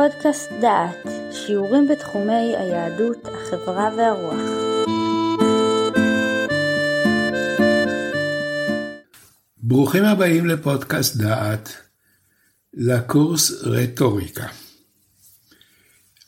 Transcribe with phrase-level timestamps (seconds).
[0.00, 4.40] פודקאסט דעת, שיעורים בתחומי היהדות, החברה והרוח.
[9.56, 11.68] ברוכים הבאים לפודקאסט דעת,
[12.74, 14.46] לקורס רטוריקה.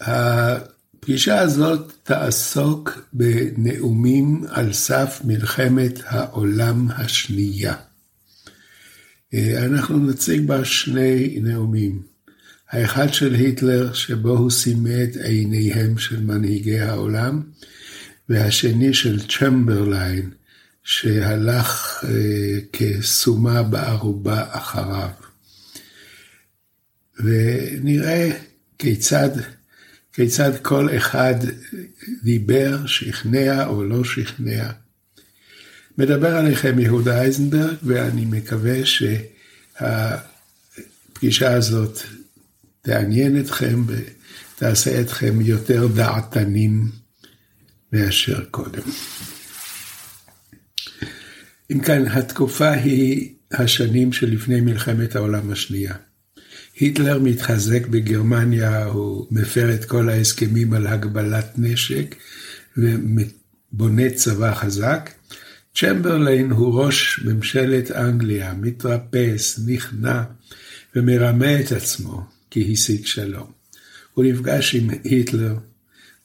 [0.00, 7.75] הפגישה הזאת תעסוק בנאומים על סף מלחמת העולם השנייה.
[9.34, 12.11] אנחנו נציג בה שני נאומים.
[12.73, 17.43] האחד של היטלר, שבו הוא סימא את עיניהם של מנהיגי העולם,
[18.29, 20.31] והשני של צ'מברליין,
[20.85, 25.08] שהלך אה, כסומה בערובה אחריו.
[27.18, 28.31] ונראה
[28.79, 29.31] כיצד,
[30.12, 31.34] כיצד כל אחד
[32.25, 34.70] דיבר, שכנע או לא שכנע.
[35.98, 38.78] מדבר עליכם יהודה אייזנברג, ואני מקווה
[39.81, 41.98] שהפגישה הזאת
[42.83, 46.91] תעניין אתכם ותעשה אתכם יותר דעתנים
[47.93, 48.83] מאשר קודם.
[51.73, 55.95] אם כן, התקופה היא השנים שלפני מלחמת העולם השנייה.
[56.77, 62.15] היטלר מתחזק בגרמניה, הוא מפר את כל ההסכמים על הגבלת נשק
[62.77, 65.11] ובונה צבא חזק.
[65.75, 70.23] צ'מברליין הוא ראש ממשלת אנגליה, מתרפס, נכנע
[70.97, 72.42] ומרמה את עצמו.
[72.53, 73.53] כי השיג שלום.
[74.14, 75.56] הוא נפגש עם היטלר,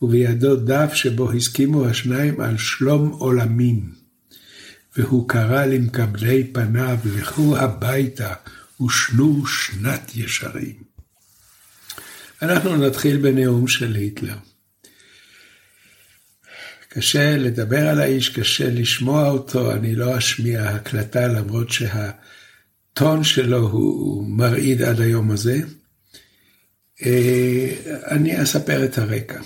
[0.02, 3.94] ובידו דף שבו הסכימו השניים על שלום עולמים.
[4.98, 8.34] והוא קרא למקבלי פניו, לכו הביתה
[8.82, 10.76] ושנו שנת ישרים.
[12.42, 14.38] אנחנו נתחיל בנאום של היטלר.
[16.90, 24.28] קשה לדבר על האיש, קשה לשמוע אותו, אני לא אשמיע הקלטה למרות שהטון שלו הוא
[24.30, 25.62] מרעיד עד היום הזה.
[27.06, 27.70] אה,
[28.08, 29.40] אני אספר את הרקע.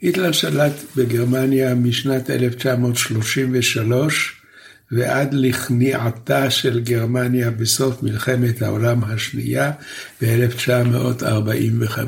[0.00, 4.40] היטלר שלט בגרמניה משנת 1933
[4.92, 9.72] ועד לכניעתה של גרמניה בסוף מלחמת העולם השנייה
[10.22, 12.00] ב-1945.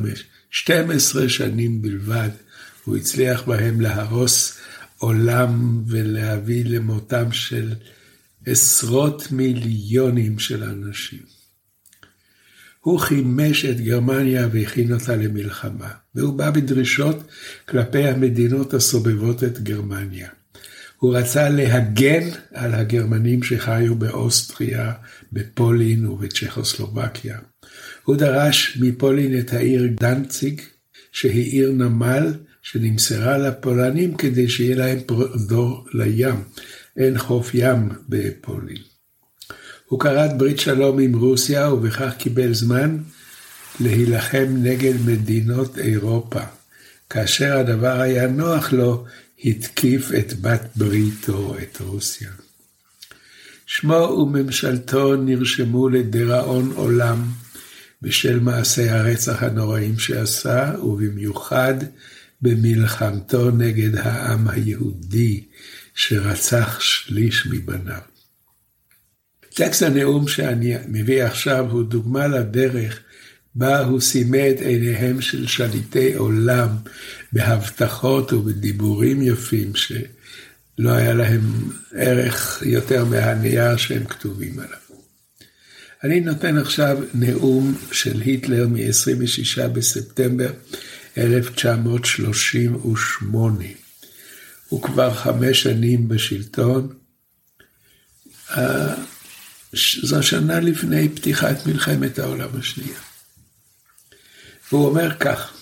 [0.50, 2.30] 12 שנים בלבד
[2.84, 4.58] הוא הצליח בהם להרוס
[4.98, 7.74] עולם ולהביא למותם של
[8.46, 11.41] עשרות מיליונים של אנשים.
[12.82, 17.22] הוא חימש את גרמניה והכין אותה למלחמה, והוא בא בדרישות
[17.68, 20.28] כלפי המדינות הסובבות את גרמניה.
[20.98, 24.92] הוא רצה להגן על הגרמנים שחיו באוסטריה,
[25.32, 27.38] בפולין ובצ'כוסלובקיה.
[28.04, 30.60] הוא דרש מפולין את העיר דנציג,
[31.12, 36.36] שהיא עיר נמל שנמסרה לפולנים כדי שיהיה להם פרדור לים.
[36.96, 38.91] אין חוף ים בפולין.
[39.92, 42.98] הוא כרת ברית שלום עם רוסיה ובכך קיבל זמן
[43.80, 46.40] להילחם נגד מדינות אירופה.
[47.10, 49.04] כאשר הדבר היה נוח לו,
[49.44, 52.30] התקיף את בת בריתו, את רוסיה.
[53.66, 57.24] שמו וממשלתו נרשמו לדיראון עולם
[58.02, 61.74] בשל מעשי הרצח הנוראים שעשה, ובמיוחד
[62.42, 65.44] במלחמתו נגד העם היהודי,
[65.94, 68.11] שרצח שליש מבניו.
[69.54, 73.00] טקסט הנאום שאני מביא עכשיו הוא דוגמה לדרך
[73.54, 76.68] בה הוא סימא את עיניהם של שליטי עולם
[77.32, 81.40] בהבטחות ובדיבורים יפים שלא היה להם
[81.94, 84.78] ערך יותר מהנייר שהם כתובים עליו.
[86.04, 90.50] אני נותן עכשיו נאום של היטלר מ-26 בספטמבר
[91.18, 93.64] 1938.
[94.68, 96.88] הוא כבר חמש שנים בשלטון.
[100.02, 102.98] זו שנה לפני פתיחת מלחמת העולם השנייה.
[104.72, 105.52] והוא אומר כך,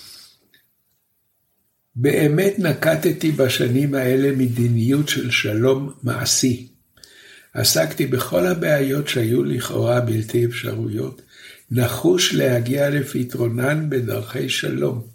[1.97, 6.69] באמת נקטתי בשנים האלה מדיניות של שלום מעשי.
[7.55, 11.23] עסקתי בכל הבעיות שהיו לכאורה בלתי אפשרויות,
[11.71, 15.07] נחוש להגיע לפתרונן בדרכי שלום,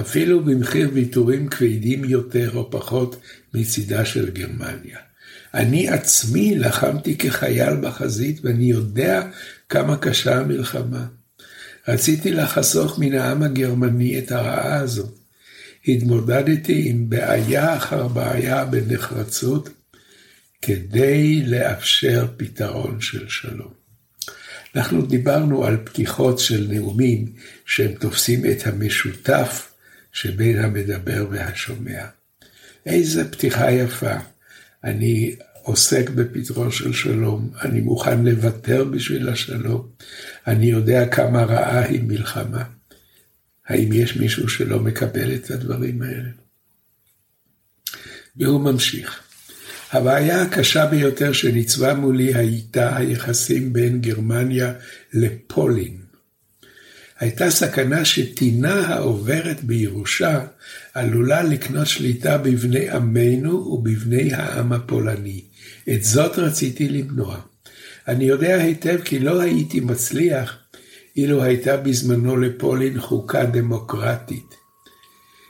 [0.00, 3.20] אפילו במחיר ויתורים כבדים יותר או פחות
[3.54, 4.98] מצידה של גרמניה.
[5.54, 9.22] אני עצמי לחמתי כחייל בחזית ואני יודע
[9.68, 11.06] כמה קשה המלחמה.
[11.88, 15.08] רציתי לחסוך מן העם הגרמני את הרעה הזו.
[15.88, 19.68] התמודדתי עם בעיה אחר בעיה בנחרצות
[20.62, 23.72] כדי לאפשר פתרון של שלום.
[24.76, 27.32] אנחנו דיברנו על פתיחות של נאומים
[27.66, 29.72] שהם תופסים את המשותף
[30.12, 32.04] שבין המדבר והשומע.
[32.86, 34.33] איזה פתיחה יפה.
[34.84, 39.88] אני עוסק בפתרון של שלום, אני מוכן לוותר בשביל השלום,
[40.46, 42.64] אני יודע כמה רעה היא מלחמה.
[43.66, 46.28] האם יש מישהו שלא מקבל את הדברים האלה?
[48.36, 49.20] והוא ממשיך.
[49.92, 54.72] הבעיה הקשה ביותר שניצבה מולי הייתה היחסים בין גרמניה
[55.12, 56.03] לפולין.
[57.18, 60.40] הייתה סכנה שטינה העוברת בירושה
[60.94, 65.44] עלולה לקנות שליטה בבני עמנו ובבני העם הפולני.
[65.92, 67.40] את זאת רציתי למנוע.
[68.08, 70.58] אני יודע היטב כי לא הייתי מצליח
[71.16, 74.54] אילו הייתה בזמנו לפולין חוקה דמוקרטית.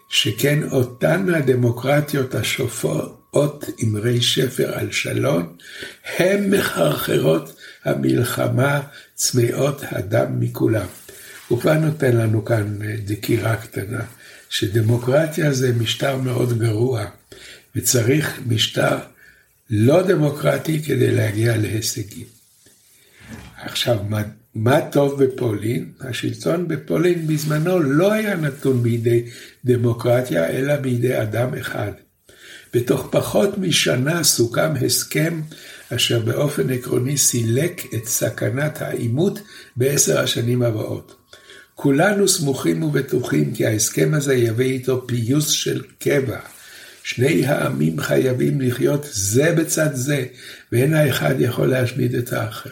[0.08, 5.56] שכן אותן הדמוקרטיות השופעות אמרי שפר על שלום,
[6.19, 8.81] הן מחרחרות המלחמה
[9.14, 10.87] צמאות הדם מכולם.
[11.49, 14.05] הוא כבר נותן לנו כאן אה, דקירה קטנה,
[14.49, 17.05] שדמוקרטיה זה משטר מאוד גרוע,
[17.76, 18.99] וצריך משטר
[19.70, 22.26] לא דמוקרטי כדי להגיע להישגים.
[23.56, 24.23] עכשיו, מה,
[24.55, 25.93] מה טוב בפולין?
[26.00, 29.25] השלטון בפולין בזמנו לא היה נתון בידי
[29.64, 31.93] דמוקרטיה, אלא בידי אדם אחד.
[32.75, 35.40] בתוך פחות משנה סוכם הסכם
[35.94, 39.40] אשר באופן עקרוני סילק את סכנת העימות
[39.76, 41.24] בעשר השנים הבאות.
[41.75, 46.41] כולנו סמוכים ובטוחים כי ההסכם הזה יביא איתו פיוס של קבע.
[47.03, 50.26] שני העמים חייבים לחיות זה בצד זה,
[50.73, 52.71] ואין האחד יכול להשמיד את האחר.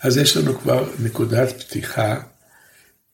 [0.00, 2.20] אז יש לנו כבר נקודת פתיחה.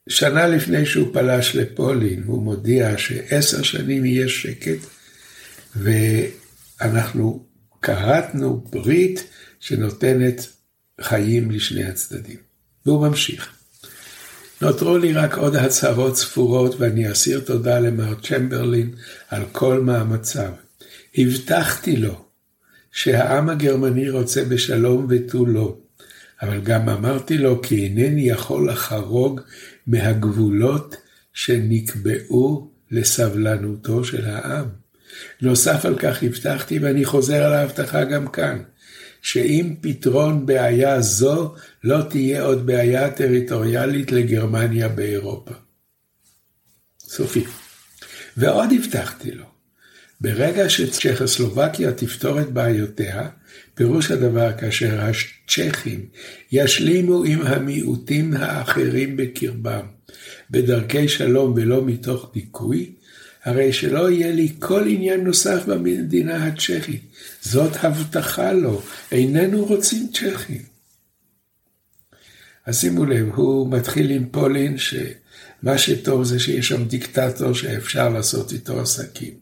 [0.08, 4.78] שנה לפני שהוא פלש לפולין, הוא מודיע שעשר שנים יהיה שקט,
[5.76, 7.46] ואנחנו
[7.82, 9.24] כרתנו ברית
[9.60, 10.46] שנותנת
[11.00, 12.47] חיים לשני הצדדים.
[12.88, 13.48] והוא ממשיך.
[14.62, 18.90] נותרו לי רק עוד הצהרות ספורות ואני אסיר תודה למר צ'מברלין
[19.28, 20.52] על כל מאמציו.
[21.18, 22.24] הבטחתי לו
[22.92, 25.76] שהעם הגרמני רוצה בשלום ותו לא,
[26.42, 29.40] אבל גם אמרתי לו כי אינני יכול לחרוג
[29.86, 30.96] מהגבולות
[31.32, 34.66] שנקבעו לסבלנותו של העם.
[35.42, 38.58] נוסף על כך הבטחתי ואני חוזר על ההבטחה גם כאן,
[39.22, 41.54] שאם פתרון בעיה זו
[41.84, 45.54] לא תהיה עוד בעיה טריטוריאלית לגרמניה באירופה.
[47.00, 47.44] סופי.
[48.36, 49.44] ועוד הבטחתי לו,
[50.20, 53.28] ברגע שצ'כוסלובקיה תפתור את בעיותיה,
[53.74, 56.06] פירוש הדבר כאשר הצ'כים
[56.52, 59.86] ישלימו עם המיעוטים האחרים בקרבם,
[60.50, 62.94] בדרכי שלום ולא מתוך דיכוי,
[63.48, 67.02] הרי שלא יהיה לי כל עניין נוסף במדינה הצ'כית.
[67.42, 70.62] זאת הבטחה לו, איננו רוצים צ'כים.
[72.66, 78.52] אז שימו לב, הוא מתחיל עם פולין, שמה שטוב זה שיש שם דיקטטור שאפשר לעשות
[78.52, 79.34] איתו עסקים.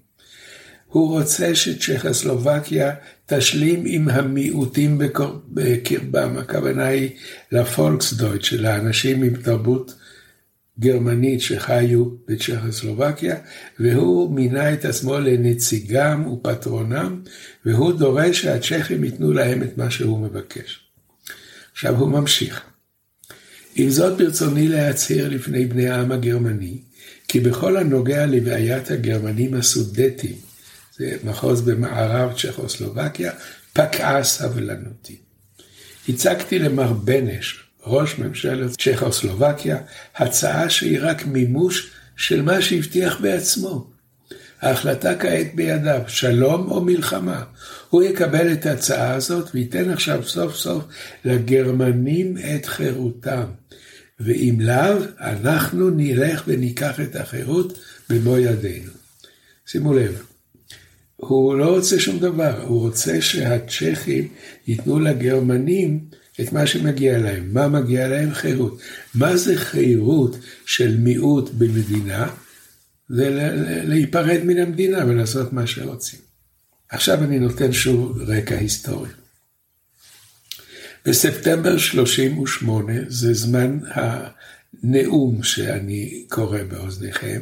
[0.87, 2.95] הוא רוצה שצ'כוסלובקיה
[3.27, 5.01] תשלים עם המיעוטים
[5.49, 7.11] בקרבם, הכוונה היא
[7.53, 9.95] לפולקסדויט, של האנשים עם תרבות
[10.81, 13.37] גרמנית שחיו בצ'כוסלובקיה,
[13.81, 17.23] והוא מינה את עצמו לנציגם ופטרונם,
[17.67, 20.81] והוא דורש שהצ'כים ייתנו להם את מה שהוא מבקש.
[21.73, 22.63] עכשיו הוא ממשיך.
[23.75, 26.79] עם זאת ברצוני להצהיר לפני בני העם הגרמני,
[27.29, 30.37] כי בכל הנוגע לבעיית הגרמנים הסודטים,
[30.99, 33.33] זה מחוז במערב צ'כוסלובקיה,
[33.73, 35.17] פקעה סבלנותי.
[36.09, 39.79] הצגתי למר בנש, ראש ממשלת צ'כוסלובקיה,
[40.17, 43.91] הצעה שהיא רק מימוש של מה שהבטיח בעצמו.
[44.63, 47.45] ההחלטה כעת בידיו, שלום או מלחמה.
[47.91, 50.85] הוא יקבל את ההצעה הזאת וייתן עכשיו סוף סוף
[51.25, 53.45] לגרמנים את חירותם.
[54.21, 57.79] ואם לאו, אנחנו נלך וניקח את החירות
[58.11, 58.91] במו ידינו.
[59.67, 60.23] שימו לב,
[61.17, 64.29] הוא לא רוצה שום דבר, הוא רוצה שהצ'כים
[64.67, 66.01] ייתנו לגרמנים
[66.41, 67.49] את מה שמגיע להם.
[67.53, 68.35] מה מגיע להם?
[68.35, 68.81] חירות.
[69.15, 72.29] מה זה חירות של מיעוט במדינה?
[73.09, 73.29] זה
[73.85, 76.21] להיפרד מן המדינה ולעשות מה שרוצים.
[76.89, 79.11] עכשיו אני נותן שוב רקע היסטורי.
[81.07, 87.41] בספטמבר 38, זה זמן הנאום שאני קורא באוזניכם,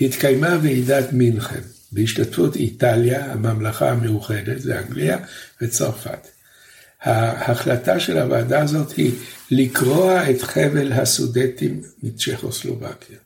[0.00, 1.60] התקיימה ועידת מינכן
[1.92, 5.18] בהשתתפות איטליה, הממלכה המאוחדת, זה אנגליה
[5.62, 6.33] וצרפת.
[7.04, 9.12] ההחלטה של הוועדה הזאת היא
[9.50, 13.18] לקרוע את חבל הסודטים מצ'כוסלובקיה.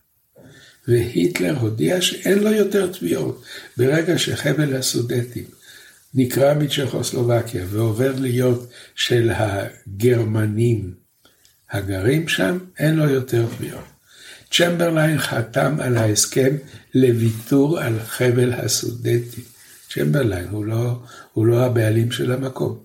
[0.88, 3.42] והיטלר הודיע שאין לו יותר תביעות.
[3.76, 5.44] ברגע שחבל הסודטים
[6.14, 10.94] נקרע מצ'כוסלובקיה ועובר להיות של הגרמנים
[11.70, 13.84] הגרים שם, אין לו יותר תביעות.
[14.50, 16.56] צ'מברליין חתם על ההסכם
[16.94, 19.44] לוויתור על חבל הסודטים.
[19.94, 20.98] צ'מברליין, הוא לא,
[21.32, 22.78] הוא לא הבעלים של המקום.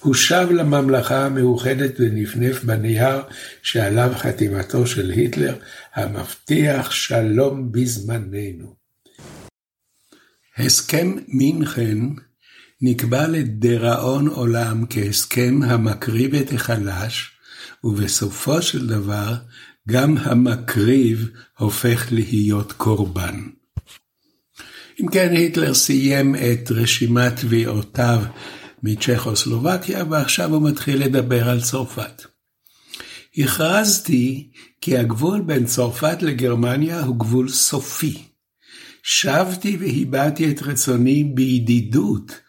[0.00, 3.22] הוא שב לממלכה המאוחדת ונפנף בנייר
[3.62, 5.56] שעליו חתימתו של היטלר,
[5.94, 8.74] המבטיח שלום בזמננו.
[10.56, 11.98] הסכם מינכן
[12.82, 17.30] נקבע לדיראון עולם כהסכם המקריב את החלש,
[17.84, 19.34] ובסופו של דבר
[19.88, 21.28] גם המקריב
[21.58, 23.40] הופך להיות קורבן.
[25.00, 28.22] אם כן, היטלר סיים את רשימת תביעותיו
[28.82, 32.22] מצ'כוסלובקיה, ועכשיו הוא מתחיל לדבר על צרפת.
[33.38, 38.22] הכרזתי כי הגבול בין צרפת לגרמניה הוא גבול סופי.
[39.02, 42.40] שבתי והבעתי את רצוני בידידות,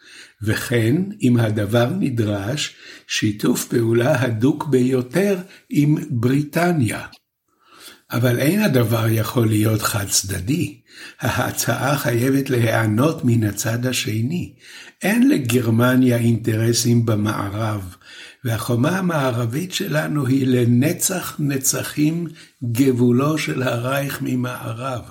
[0.42, 5.38] וכן, אם הדבר נדרש, שיתוף פעולה הדוק ביותר
[5.70, 7.06] עם בריטניה.
[8.10, 10.80] אבל אין הדבר יכול להיות חד צדדי.
[11.20, 14.54] ההצעה חייבת להיענות מן הצד השני.
[15.02, 17.96] אין לגרמניה אינטרסים במערב,
[18.44, 22.26] והחומה המערבית שלנו היא לנצח נצחים
[22.64, 25.02] גבולו של הרייך ממערב.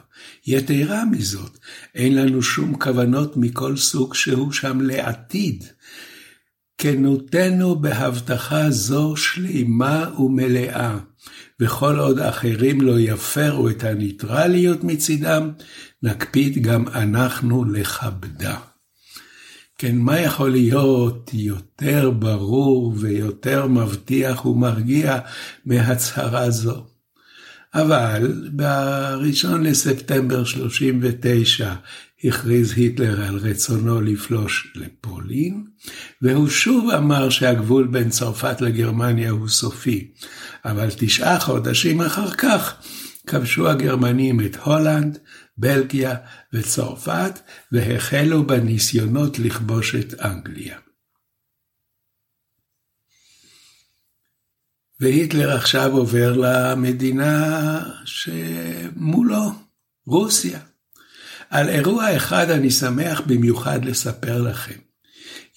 [0.48, 1.58] יתרה מזאת,
[1.96, 5.64] אין לנו שום כוונות מכל סוג שהוא שם לעתיד.
[6.78, 10.98] כנותנו בהבטחה זו שלימה ומלאה,
[11.60, 15.52] וכל עוד אחרים לא יפרו את הניטרליות מצידם,
[16.04, 18.71] נקפיד גם אנחנו לכבדה.
[19.82, 25.20] כן, מה יכול להיות יותר ברור ויותר מבטיח ומרגיע
[25.66, 26.86] מהצהרה זו?
[27.74, 31.74] אבל ב-1 לספטמבר 39
[32.24, 35.64] הכריז היטלר על רצונו לפלוש לפולין,
[36.22, 40.12] והוא שוב אמר שהגבול בין צרפת לגרמניה הוא סופי.
[40.66, 42.76] אבל תשעה חודשים אחר כך
[43.28, 45.18] כבשו הגרמנים את הולנד,
[45.58, 46.16] בלגיה
[46.54, 47.40] וצרפת,
[47.72, 50.80] והחלו בניסיונות לכבוש את אנגליה.
[55.00, 59.52] והיטלר עכשיו עובר למדינה שמולו,
[60.06, 60.60] רוסיה.
[61.50, 64.91] על אירוע אחד אני שמח במיוחד לספר לכם.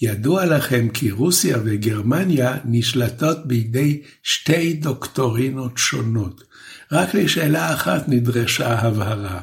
[0.02, 6.44] ידוע לכם כי רוסיה וגרמניה נשלטות בידי שתי דוקטורינות שונות.
[6.92, 9.40] רק לשאלה אחת נדרשה הבהרה.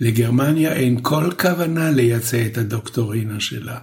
[0.00, 3.78] לגרמניה אין כל כוונה לייצא את הדוקטורינה שלה,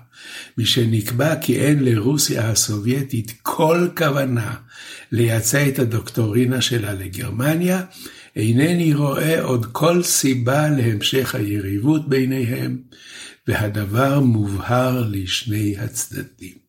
[0.58, 4.54] משנקבע כי אין לרוסיה הסובייטית כל כוונה
[5.12, 7.82] לייצא את הדוקטורינה שלה לגרמניה,
[8.36, 12.78] אינני רואה עוד כל סיבה להמשך היריבות ביניהם,
[13.48, 16.66] והדבר מובהר לשני הצדדים.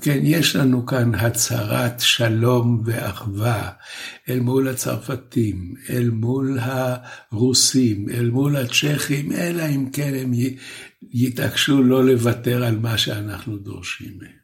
[0.00, 3.70] כן, יש לנו כאן הצהרת שלום ואחווה
[4.28, 10.32] אל מול הצרפתים, אל מול הרוסים, אל מול הצ'כים, אלא אם כן הם
[11.02, 14.38] יתעקשו לא לוותר על מה שאנחנו דורשים מהם.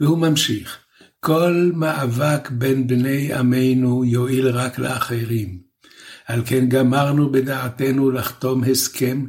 [0.00, 0.78] והוא ממשיך,
[1.20, 5.63] כל מאבק בין בני עמנו יועיל רק לאחרים.
[6.26, 9.24] על כן גמרנו בדעתנו לחתום הסכם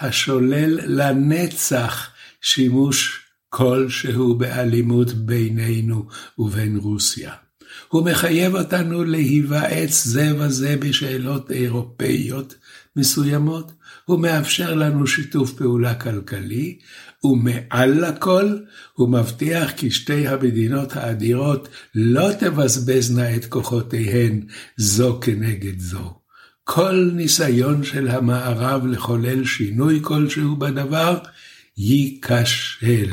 [0.00, 6.06] השולל לנצח שימוש כלשהו באלימות בינינו
[6.38, 7.32] ובין רוסיה.
[7.88, 12.54] הוא מחייב אותנו להיוועץ זה בזה בשאלות אירופאיות
[12.96, 13.72] מסוימות,
[14.04, 16.78] הוא מאפשר לנו שיתוף פעולה כלכלי,
[17.24, 18.58] ומעל לכל,
[18.94, 24.40] הוא מבטיח כי שתי המדינות האדירות לא תבזבזנה את כוחותיהן
[24.76, 26.17] זו כנגד זו.
[26.70, 31.18] כל ניסיון של המערב לחולל שינוי כלשהו בדבר,
[31.76, 33.12] ייכשל.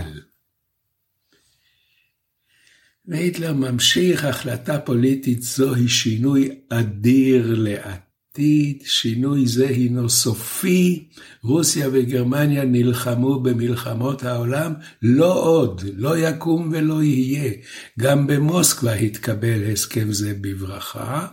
[3.06, 11.08] והיטלר ממשיך, החלטה פוליטית זו היא שינוי אדיר לעתיד, שינוי זה הינו סופי,
[11.44, 17.52] רוסיה וגרמניה נלחמו במלחמות העולם, לא עוד, לא יקום ולא יהיה.
[18.00, 21.28] גם במוסקבה התקבל הסכם זה בברכה,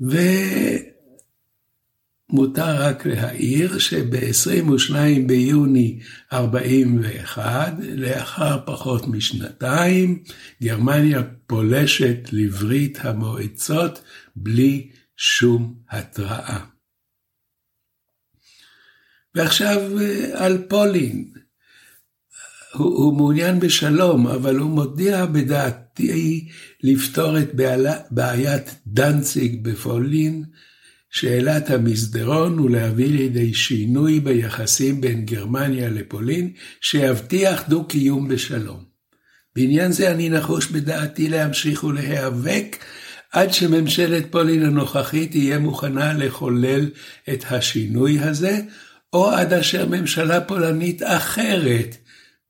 [0.00, 0.16] ו...
[2.30, 4.94] מותר רק להעיר שב-22
[5.26, 6.00] ביוני
[6.32, 10.22] 41, לאחר פחות משנתיים,
[10.62, 14.02] גרמניה פולשת לברית המועצות
[14.36, 16.58] בלי שום התראה.
[19.34, 21.32] ועכשיו אה, על פולין.
[22.74, 26.48] הוא, הוא מעוניין בשלום, אבל הוא מודיע בדעתי
[26.82, 27.54] לפתור את
[28.10, 30.44] בעיית דנציג בפולין
[31.18, 38.84] שאלת המסדרון ולהביא לידי שינוי ביחסים בין גרמניה לפולין, שיבטיח דו-קיום בשלום.
[39.56, 42.76] בעניין זה אני נחוש בדעתי להמשיך ולהיאבק
[43.32, 46.90] עד שממשלת פולין הנוכחית תהיה מוכנה לחולל
[47.32, 48.60] את השינוי הזה,
[49.12, 51.96] או עד אשר ממשלה פולנית אחרת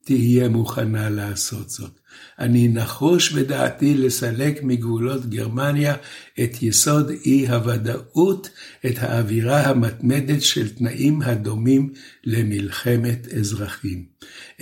[0.04, 1.97] תהיה מוכנה לעשות זאת.
[2.38, 5.94] אני נחוש בדעתי לסלק מגבולות גרמניה
[6.42, 8.48] את יסוד אי הוודאות,
[8.86, 11.92] את האווירה המתמדת של תנאים הדומים
[12.24, 14.04] למלחמת אזרחים.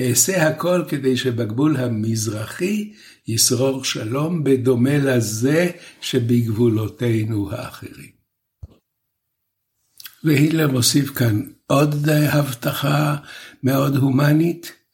[0.00, 2.92] אעשה הכל כדי שבגבול המזרחי
[3.28, 8.16] ישרור שלום בדומה לזה שבגבולותינו האחרים.
[10.24, 13.16] והיטלר מוסיף כאן עוד הבטחה
[13.62, 14.85] מאוד הומנית.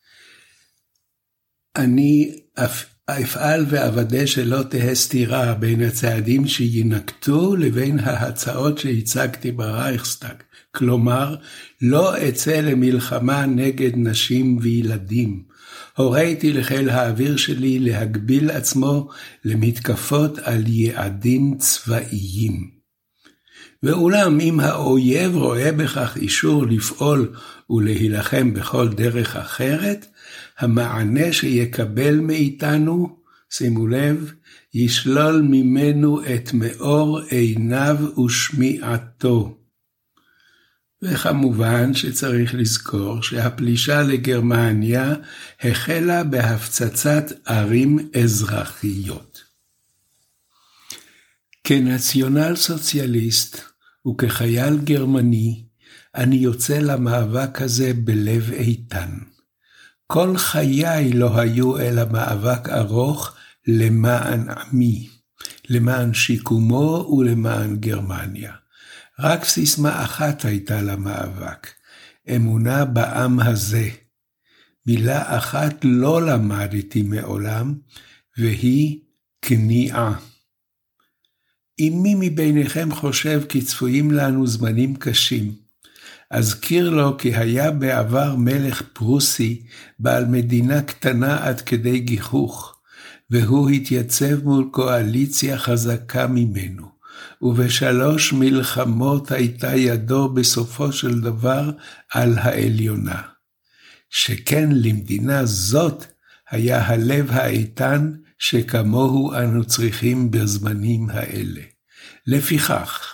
[1.76, 2.34] אני
[3.06, 10.36] אפעל ואוודא שלא תהא סתירה בין הצעדים שיינקטו לבין ההצעות שהצגתי ברייכסטאג.
[10.70, 11.36] כלומר,
[11.82, 15.42] לא אצא למלחמה נגד נשים וילדים.
[15.96, 19.08] הוריתי לחיל האוויר שלי להגביל עצמו
[19.44, 22.70] למתקפות על יעדים צבאיים.
[23.82, 27.32] ואולם אם האויב רואה בכך אישור לפעול
[27.70, 30.06] ולהילחם בכל דרך אחרת,
[30.62, 33.18] המענה שיקבל מאיתנו,
[33.50, 34.32] שימו לב,
[34.74, 39.58] ישלול ממנו את מאור עיניו ושמיעתו.
[41.02, 45.14] וכמובן שצריך לזכור שהפלישה לגרמניה
[45.60, 49.44] החלה בהפצצת ערים אזרחיות.
[51.64, 53.60] כנציונל סוציאליסט
[54.08, 55.64] וכחייל גרמני,
[56.14, 59.31] אני יוצא למאבק הזה בלב איתן.
[60.12, 63.34] כל חיי לא היו אלא מאבק ארוך
[63.66, 65.08] למען עמי,
[65.68, 68.52] למען שיקומו ולמען גרמניה.
[69.18, 71.66] רק סיסמה אחת הייתה למאבק,
[72.36, 73.88] אמונה בעם הזה.
[74.86, 77.74] מילה אחת לא למדתי מעולם,
[78.38, 78.98] והיא
[79.42, 80.14] כניעה.
[81.78, 85.54] אם מי מביניכם חושב כי צפויים לנו זמנים קשים,
[86.32, 89.62] אזכיר לו כי היה בעבר מלך פרוסי
[89.98, 92.76] בעל מדינה קטנה עד כדי גיחוך,
[93.30, 96.86] והוא התייצב מול קואליציה חזקה ממנו,
[97.42, 101.70] ובשלוש מלחמות הייתה ידו בסופו של דבר
[102.12, 103.22] על העליונה.
[104.10, 106.04] שכן למדינה זאת
[106.50, 111.62] היה הלב האיתן שכמוהו אנו צריכים בזמנים האלה.
[112.26, 113.11] לפיכך,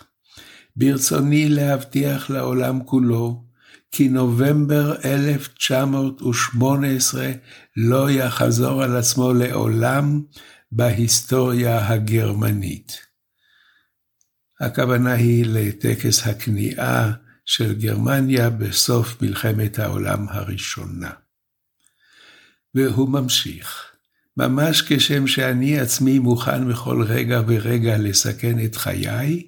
[0.78, 3.44] ברצוני להבטיח לעולם כולו,
[3.90, 7.32] כי נובמבר 1918
[7.76, 10.22] לא יחזור על עצמו לעולם
[10.72, 13.06] בהיסטוריה הגרמנית.
[14.60, 17.12] הכוונה היא לטקס הכניעה
[17.44, 21.10] של גרמניה בסוף מלחמת העולם הראשונה.
[22.74, 23.84] והוא ממשיך,
[24.36, 29.47] ממש כשם שאני עצמי מוכן בכל רגע ורגע לסכן את חיי,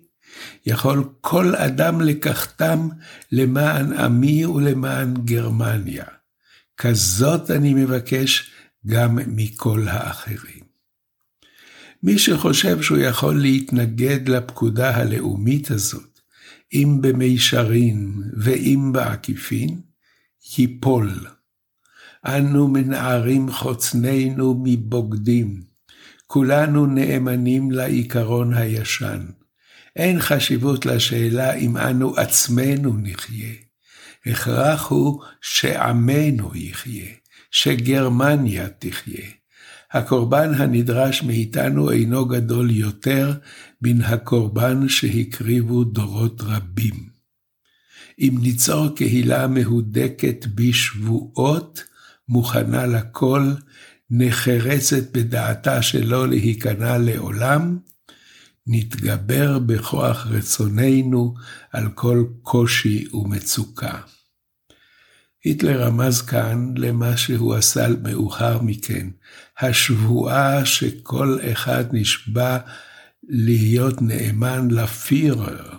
[0.66, 2.88] יכול כל אדם לקחתם
[3.32, 6.04] למען עמי ולמען גרמניה.
[6.76, 8.50] כזאת אני מבקש
[8.86, 10.70] גם מכל האחרים.
[12.02, 16.20] מי שחושב שהוא יכול להתנגד לפקודה הלאומית הזאת,
[16.72, 19.80] אם במישרין ואם בעקיפין,
[20.58, 21.26] ייפול.
[22.26, 25.62] אנו מנערים חוצנינו מבוגדים,
[26.26, 29.26] כולנו נאמנים לעיקרון הישן.
[29.96, 33.54] אין חשיבות לשאלה אם אנו עצמנו נחיה.
[34.26, 37.08] הכרח הוא שעמנו יחיה,
[37.50, 39.26] שגרמניה תחיה.
[39.92, 43.32] הקורבן הנדרש מאיתנו אינו גדול יותר
[43.82, 47.10] מן הקורבן שהקריבו דורות רבים.
[48.18, 51.84] אם ניצור קהילה מהודקת בשבועות,
[52.28, 53.52] מוכנה לכל,
[54.10, 57.78] נחרצת בדעתה שלא להיכנע לעולם,
[58.66, 61.34] נתגבר בכוח רצוננו
[61.72, 64.00] על כל קושי ומצוקה.
[65.44, 69.08] היטלר רמז כאן למה שהוא עשה מאוחר מכן,
[69.58, 72.58] השבועה שכל אחד נשבע
[73.28, 75.76] להיות נאמן לפירר.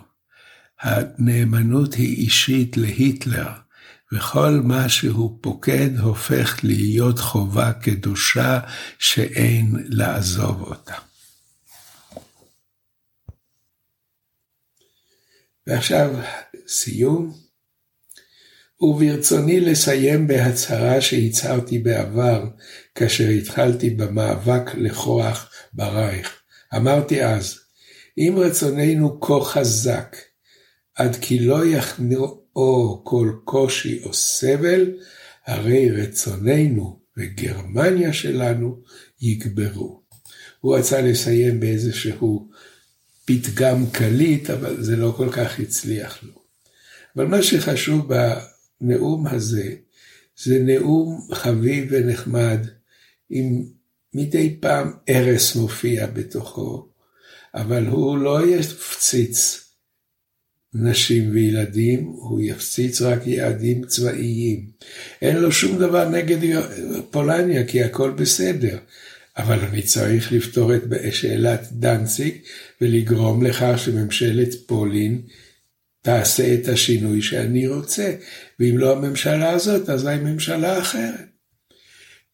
[0.80, 3.52] הנאמנות היא אישית להיטלר,
[4.12, 8.60] וכל מה שהוא פוקד הופך להיות חובה קדושה
[8.98, 11.11] שאין לעזוב אותה.
[15.66, 16.14] ועכשיו
[16.68, 17.32] סיום.
[18.80, 22.44] וברצוני לסיים בהצהרה שהצהרתי בעבר,
[22.94, 26.40] כאשר התחלתי במאבק לכוח ברייך.
[26.76, 27.58] אמרתי אז,
[28.18, 30.16] אם רצוננו כה חזק,
[30.94, 32.42] עד כי לא יכנעו
[33.04, 34.90] כל קושי או סבל,
[35.46, 38.80] הרי רצוננו וגרמניה שלנו
[39.20, 40.02] יגברו.
[40.60, 42.48] הוא רצה לסיים באיזשהו
[43.24, 46.42] פתגם קליט, אבל זה לא כל כך הצליח לו.
[47.16, 49.74] אבל מה שחשוב הנאום הזה
[50.36, 52.66] זה נאום חביב ונחמד,
[53.30, 53.64] עם
[54.14, 56.88] מדי פעם ארס מופיע בתוכו,
[57.54, 59.58] אבל הוא לא יפציץ
[60.74, 64.70] נשים וילדים, הוא יפציץ רק יעדים צבאיים.
[65.22, 66.38] אין לו שום דבר נגד
[67.10, 68.78] פולניה, כי הכל בסדר.
[69.36, 72.34] אבל אני צריך לפתור את שאלת דנציג
[72.82, 75.22] ולגרום לכך שממשלת פולין
[76.00, 78.14] תעשה את השינוי שאני רוצה,
[78.60, 81.28] ואם לא הממשלה הזאת, אז היא ממשלה אחרת.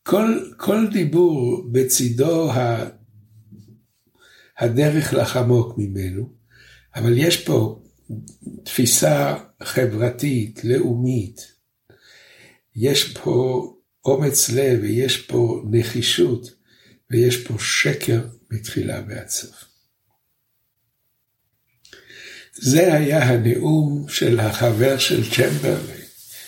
[0.03, 2.51] כל, כל דיבור בצידו
[4.59, 6.33] הדרך לחמוק ממנו,
[6.95, 7.83] אבל יש פה
[8.65, 11.53] תפיסה חברתית, לאומית,
[12.77, 13.65] יש פה
[14.05, 16.51] אומץ לב ויש פה נחישות
[17.11, 19.68] ויש פה שקר מתחילה ועד סוף.
[22.61, 26.07] זה היה הנאום של החבר של צ'מברלין,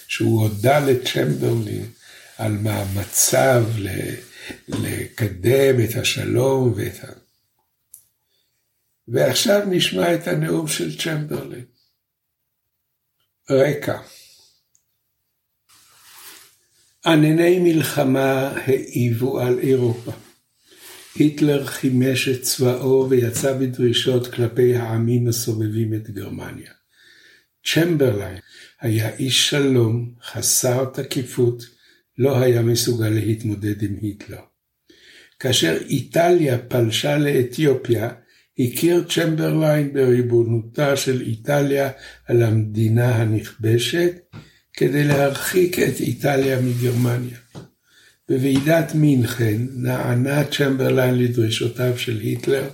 [0.08, 1.90] שהוא הודה לצ'מברלין
[2.38, 3.64] על מאמציו
[4.68, 7.12] לקדם את השלום ואת ה...
[9.08, 11.64] ועכשיו נשמע את הנאום של צ'מברלין.
[13.50, 13.98] רקע
[17.06, 20.12] ענני מלחמה העיבו על אירופה.
[21.14, 26.70] היטלר חימש את צבאו ויצא בדרישות כלפי העמים הסובבים את גרמניה.
[27.66, 28.38] צ'מברליין
[28.80, 31.64] היה איש שלום, חסר תקיפות,
[32.18, 34.40] לא היה מסוגל להתמודד עם היטלר.
[35.38, 38.10] כאשר איטליה פלשה לאתיופיה,
[38.58, 41.90] הכיר צ'מברליין בריבונותה של איטליה
[42.26, 44.12] על המדינה הנכבשת,
[44.72, 47.38] כדי להרחיק את איטליה מגרמניה.
[48.30, 52.70] בוועידת מינכן נענה צ'מברליין לדרישותיו של היטלר,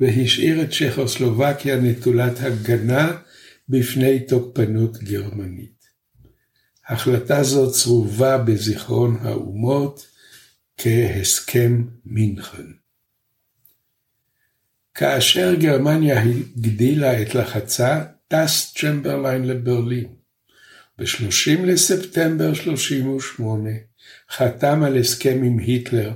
[0.00, 3.16] והשאיר את צ'כוסלובקיה נטולת הגנה
[3.68, 5.84] בפני תוקפנות גרמנית.
[6.88, 10.06] החלטה זו צרובה בזיכרון האומות
[10.76, 12.66] כהסכם מינכן.
[14.94, 20.14] כאשר גרמניה הגדילה את לחצה, טס צ'מברליין לברלין.
[20.98, 23.70] ב-30 לספטמבר 38
[24.36, 26.12] חתם על הסכם עם היטלר,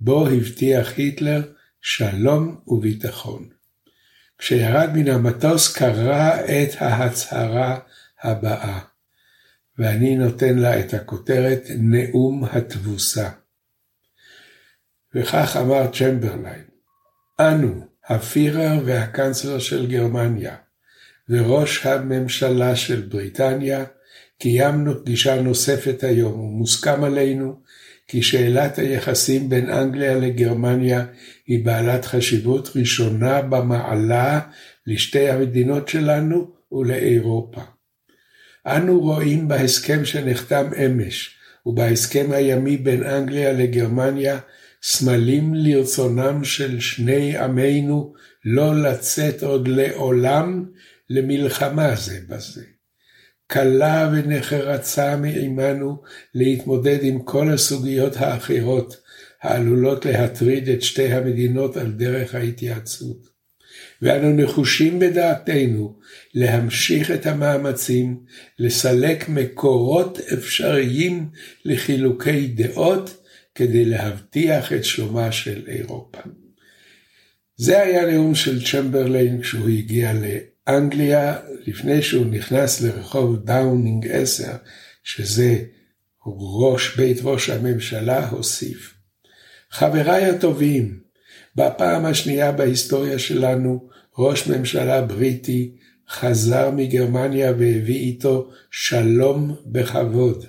[0.00, 1.42] בו הבטיח היטלר
[1.80, 3.48] שלום וביטחון.
[4.38, 7.78] כשירד מן המטוס קרא את ההצהרה
[8.22, 8.80] הבאה,
[9.78, 13.30] ואני נותן לה את הכותרת נאום התבוסה.
[15.14, 16.64] וכך אמר צ'מברליין,
[17.40, 20.56] אנו, הפירר והקנצלר של גרמניה,
[21.28, 23.84] וראש הממשלה של בריטניה,
[24.42, 27.60] קיימנו פגישה נוספת היום, ומוסכם עלינו
[28.08, 31.04] כי שאלת היחסים בין אנגליה לגרמניה
[31.46, 34.40] היא בעלת חשיבות ראשונה במעלה
[34.86, 37.60] לשתי המדינות שלנו ולאירופה.
[38.66, 44.38] אנו רואים בהסכם שנחתם אמש ובהסכם הימי בין אנגליה לגרמניה
[44.82, 50.64] סמלים לרצונם של שני עמינו לא לצאת עוד לעולם
[51.10, 52.62] למלחמה זה בזה.
[53.52, 56.02] קלה ונחרצה מעמנו
[56.34, 58.96] להתמודד עם כל הסוגיות האחרות
[59.42, 63.28] העלולות להטריד את שתי המדינות על דרך ההתייעצות.
[64.02, 65.98] ואנו נחושים בדעתנו
[66.34, 68.20] להמשיך את המאמצים
[68.58, 71.28] לסלק מקורות אפשריים
[71.64, 76.18] לחילוקי דעות כדי להבטיח את שלומה של אירופה.
[77.56, 80.12] זה היה נאום של צ'מברליין כשהוא הגיע
[80.68, 84.52] אנגליה, לפני שהוא נכנס לרחוב דאונינג 10,
[85.02, 85.58] שזה
[86.26, 88.94] ראש בית ראש הממשלה, הוסיף.
[89.70, 91.00] חבריי הטובים,
[91.56, 95.76] בפעם השנייה בהיסטוריה שלנו, ראש ממשלה בריטי
[96.08, 100.44] חזר מגרמניה והביא איתו שלום בכבוד.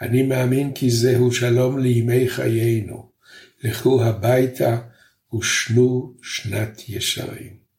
[0.00, 3.10] אני מאמין כי זהו שלום לימי חיינו.
[3.64, 4.78] לכו הביתה
[5.34, 7.69] ושנו שנת ישרים.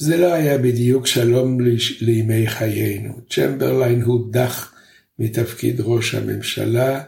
[0.00, 1.58] זה לא היה בדיוק שלום
[2.00, 3.14] לימי חיינו.
[3.30, 4.72] צ'מברליין הודח
[5.18, 7.00] מתפקיד ראש הממשלה,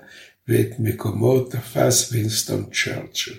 [0.48, 3.32] ואת מקומו תפס וינסטון צ'רצ'ל.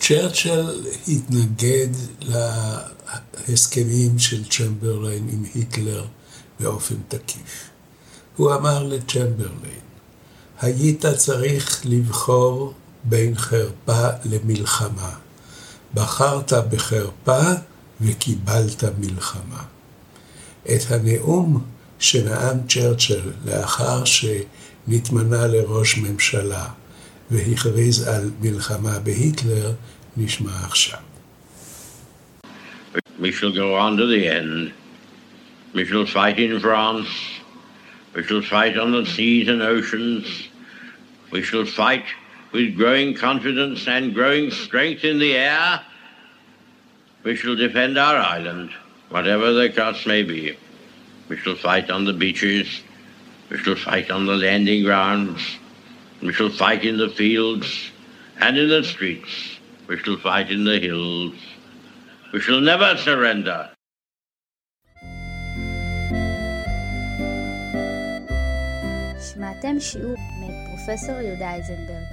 [0.00, 1.88] צ'רצ'ל התנגד
[3.48, 6.04] להסכמים של צ'מברליין עם היטלר
[6.60, 7.70] באופן תקיף.
[8.36, 9.84] הוא אמר לצ'מברליין,
[10.60, 15.14] היית צריך לבחור בין חרפה למלחמה.
[15.94, 17.52] בחרת בחרפה
[18.04, 19.62] וקיבלת מלחמה.
[20.64, 21.64] את הנאום
[21.98, 26.66] שנאם צ'רצ'ל לאחר שנתמנה לראש ממשלה
[27.30, 29.72] והכריז על מלחמה בהיטלר,
[30.16, 30.98] נשמע עכשיו.
[33.20, 34.72] We shall go on to the end.
[35.74, 37.08] We shall fight in France.
[38.14, 40.24] We shall fight on the seas and oceans.
[41.32, 42.06] We shall fight
[42.52, 45.80] with growing confidence and growing strength in the air.
[47.23, 48.71] We shall defend our island,
[49.09, 50.57] whatever the cost may be.
[51.27, 52.81] We shall fight on the beaches.
[53.49, 55.41] We shall fight on the landing grounds.
[56.21, 57.91] We shall fight in the fields
[58.39, 59.59] and in the streets.
[59.87, 61.35] We shall fight in the hills.
[62.33, 63.69] We shall never surrender.
[69.19, 72.12] שמעתם שיעור מאת פרופסור יהודה אייזנברג.